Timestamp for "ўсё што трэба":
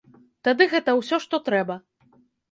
0.99-1.75